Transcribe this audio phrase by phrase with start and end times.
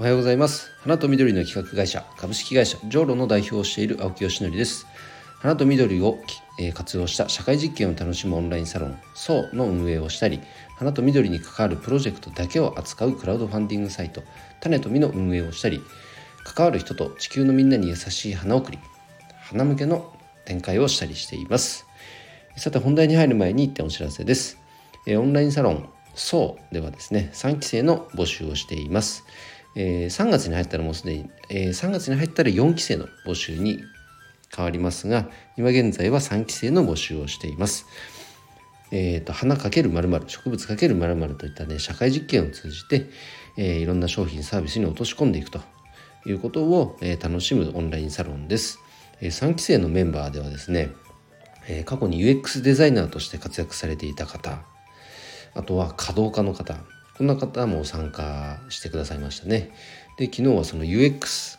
[0.00, 0.72] おはようございます。
[0.80, 4.86] 花と緑の企画会社株式会社ジョーロの代表をしている青木よしのりです。
[5.40, 6.18] 花と緑を
[6.58, 10.40] え活用した社会実験を楽しむオンラインサロン SO の運営をしたり
[10.78, 14.22] 花と緑に関わるプロジェクトだけを扱うクラウドファンディングサイト
[14.62, 15.82] 種と実の運営をしたり
[16.44, 18.78] 関わる人と地球のみんなに優しい花送り
[19.50, 20.14] 花向けの
[20.46, 21.84] 展開をしたりしています。
[22.56, 24.56] さて本題に入る前に1点お知らせです。
[25.06, 29.26] えオンラインサロン SO ではですね3期生の募集をしています。
[29.76, 33.80] えー、3月に入ったらもうすでに、えー、3月に入ったら4期生の募集に
[34.54, 37.86] 変わりますが今現在は3期生の募集をしています。
[38.92, 43.06] えーと、花かけるまる植物かけるまるといったね社会実験を通じて、
[43.56, 45.60] えー、いろんな商品サービスに落とし込んでいくと
[46.26, 48.80] いうことを、えー、楽しむオンラインサロンです。
[49.20, 50.90] えー、3期生のメンバーではですね、
[51.68, 54.62] えー、過去に UX デザイナーとして活躍されていた方
[55.54, 56.76] あとは稼働家の方
[57.20, 59.72] こんな方も参加してくださいましたね。
[60.16, 61.58] で昨日はその UX、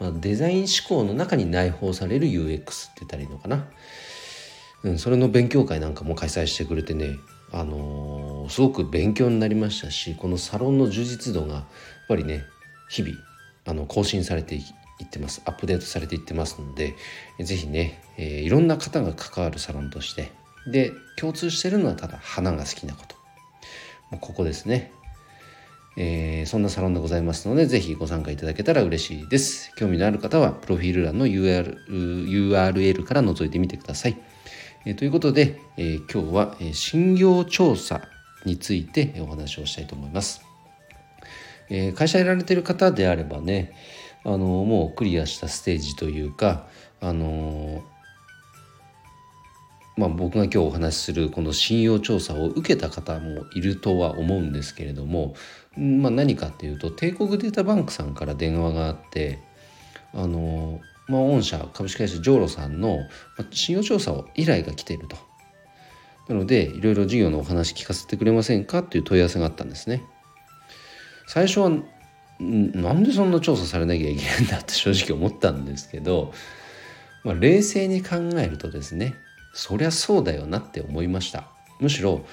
[0.00, 3.68] まあ、デザイン思考の中に内包される UX って言ったらいいのかな。
[4.84, 7.18] うん、それの勉強会なんかも開催してくれてね、
[7.52, 11.64] あのー、すごく勉強になりましたしこのサロンの充実度がやっ
[12.08, 12.44] ぱりね
[12.88, 13.14] 日々
[13.66, 14.60] あの更新されてい
[15.04, 15.42] ってます。
[15.44, 16.94] アップデートされていってますので
[17.38, 20.32] 是非ね、えー、いろんな方が関わるサロンとして。
[20.66, 23.16] で共通してるのはただ花が好きなこと。
[24.18, 24.90] ここですね。
[25.96, 29.74] えー、そんなサロンでございますので、ぜひご参加いただけたら嬉しいです。
[29.76, 34.16] 興味のある方は、プロフィール欄の URL, URL から覗いてみてください。
[34.86, 38.02] えー、ということで、えー、今日は、え、信用調査
[38.44, 40.42] についてお話をしたいと思います。
[41.68, 43.72] えー、会社やられてる方であればね、
[44.24, 46.66] あのもうクリアしたステージというか、
[47.00, 47.82] あの
[49.96, 55.34] まあ、僕が今日お話しするこの信用調査を受けた方もいるとは思うんですけれども、
[55.76, 59.38] まあ、何かっていうと帝国データバンクさんから電話があって
[60.14, 63.00] あの、まあ、御社株式会社ジョーロさんの
[63.50, 65.16] 信用調査を依頼が来ていると。
[66.28, 70.02] なのでいろいろ事業のお話聞かせてくれませんかっていう問い合わせがあったんですね。
[71.26, 71.70] 最初は
[72.38, 76.32] なんでそんな調査されなきゃいけないんだって正直思ったんですけど、
[77.24, 79.14] まあ、冷静に考えるとですね
[79.52, 81.44] そりゃそうだよなって思いました。
[81.80, 82.24] むしろ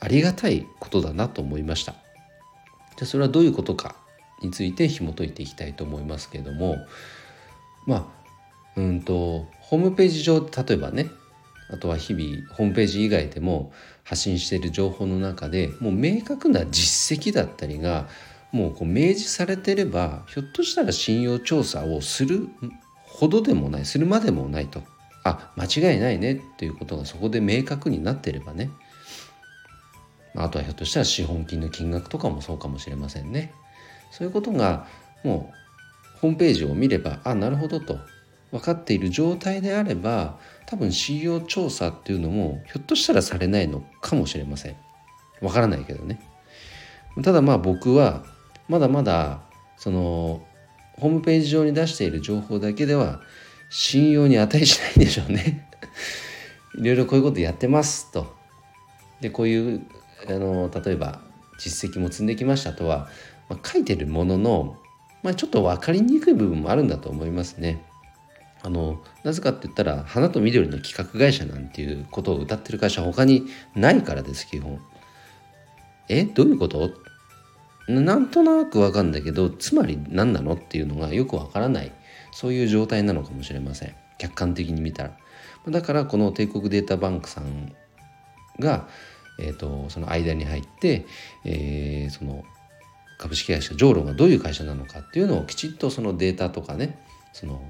[0.00, 1.92] ありがたいことだなと思いました。
[1.92, 2.00] じゃ
[3.02, 3.94] あそれはどういうことか
[4.42, 6.78] について紐解いていきたいと思いますけれども。
[7.86, 8.20] まあ
[8.76, 11.10] うんとホームページ上例えばね
[11.70, 13.72] あとは日々ホームページ以外でも
[14.04, 18.08] 発信している情報の中でもう明確な実績だったりが
[18.52, 22.48] もうこう明示されてればひょっとしたら信用調査をする
[23.04, 24.82] ほどでもないするまでもないと。
[25.24, 28.70] あ間違いないねっていうことがそこで明確になってればね。
[30.36, 33.52] あとはひょっとしたら資本金の金額とかもそうかもしれませんね。
[34.10, 34.86] そういうことが
[35.24, 35.52] も
[36.16, 37.98] うホームページを見ればあなるほどと。
[38.50, 44.76] 分かっている状態であれば多分信用調査っていうのもひょっとしたらされないのかもしれません。
[45.40, 46.20] わからないけどね。
[47.22, 48.24] ただまあ僕は
[48.68, 49.40] まだまだ
[49.76, 50.44] その
[50.98, 53.20] ホームページ上に出している情報だけでは
[53.70, 55.66] 信用に値しないんでしょうね。
[56.76, 58.34] いろいろこういうことやってますと。
[59.20, 59.86] でこういう
[60.28, 61.20] あの例えば
[61.58, 63.08] 実績も積んできましたとは、
[63.48, 64.76] まあ、書いてるものの、
[65.22, 67.82] まあ、ちょっと分かりにくい部分もあるんだと思いますね。
[68.62, 74.80] あのなぜかって言ったら花と緑の企画会社なんていうことを歌ってる会社他にないからです基本。
[76.08, 76.90] えどういうこと？
[77.88, 80.54] なんとなくわかるんだけどつまり何なの？
[80.54, 81.92] っていうのがよくわからない。
[82.32, 85.16] そういう状態なのかもしれません客観的に見たら
[85.68, 87.74] だからこの帝国データバンクさん
[88.58, 88.88] が、
[89.38, 91.06] えーと、その間に入って、
[91.44, 92.44] えー、その
[93.18, 97.62] 株式会社ジョーロがどういう会社なのかっていうのをきちっとそのデータとかねその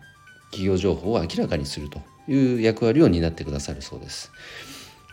[0.52, 4.30] 企業情報を明らかにするという役割を担ってくださるそうです。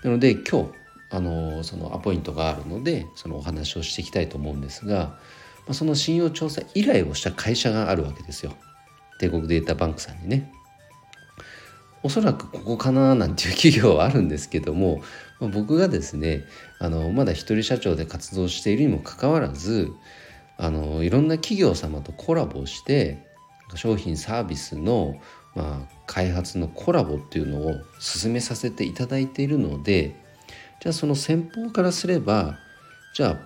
[0.04, 0.70] なので今日
[1.10, 5.18] あのそのアポイントがあるのでそのお話をしていきたいと思うんですが、
[5.68, 8.54] ま、その信用調査依頼をした会社があるわけですよ。
[9.20, 10.52] 帝国データバンクさんにね。
[12.04, 15.02] おそらくここかななんていう企業はあるんですけども
[15.40, 16.46] 僕がですね
[16.80, 19.92] あのまだ一人社長で活動しているにもかかわらず
[20.58, 23.26] あのいろんな企業様とコラボして
[23.76, 25.20] 商品サービスの、
[25.56, 30.16] まあ、開発のコラボっていうのを進めさせていただいているので
[30.80, 32.58] じゃあその先方からすれば
[33.14, 33.38] じゃあ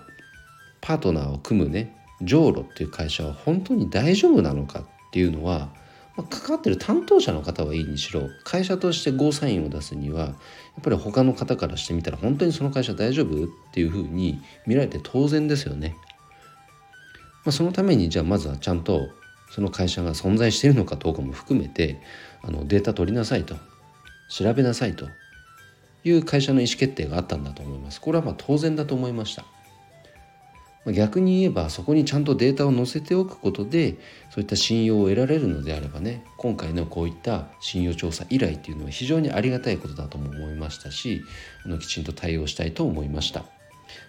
[0.80, 5.68] パートナーを組むねジョーロっていう会社は本当に大丈夫なのかっていうのは、
[6.16, 10.34] まあ、関わってる担当者の方はいいにしろ会社としてゴーサインを出すにはやっ
[10.82, 15.96] ぱり他の方からしてみたら本当にその会社大丈夫っていうふうに見られて当然ですよね。
[17.44, 19.10] まあ、そのためにじゃあまずはちゃんと
[19.50, 22.00] その会社が存在しているのかどうかも含めて
[22.40, 23.56] あのデータ取りなさいと
[24.30, 25.08] 調べなさいと
[26.04, 28.00] いう会社の意思決定があったんだと思います。
[28.00, 29.44] これはまあ当然だと思いました。
[30.90, 33.98] 逆に言えばそこにちゃんとデータを載せておくことで
[34.30, 41.22] そういった信用を得られるのであればね今回のこういった信用調査依頼っていうのは非常にありがたいことだとも思いましたし
[41.64, 43.44] あのきちんと対応したいと思いました。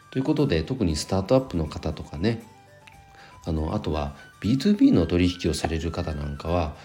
[0.09, 2.43] ということで特にスタートアップの方とかね
[3.45, 6.75] あのあとは B2B の取引をされる方なんかは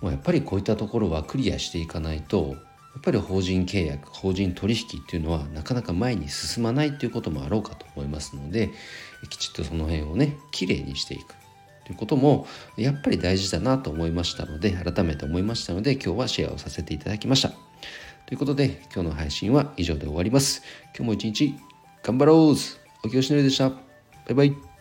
[0.00, 2.56] もうやっぱりこういったところはクリアしていかないと
[2.96, 8.70] やっぱり法人契約法人取引っていうのはなかなか前に進まないっていうこともあろうかと思いますので
[9.28, 11.34] きちっとその辺をねきれいにしていく。
[11.84, 17.50] ということもやっぱり大事だなと思いましたので改めて思いましたので今日はシェアをさせていただきました。
[18.26, 20.62] ということで今日の配信は以上で終わります。
[20.96, 21.54] 今日も一日
[22.02, 22.56] 頑張ろう。
[23.04, 23.68] おきよしのりでした。
[23.68, 23.76] バ
[24.30, 24.75] イバイ。